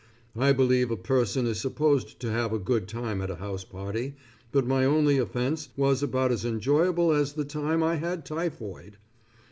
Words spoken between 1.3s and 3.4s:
is supposed to have a good time at a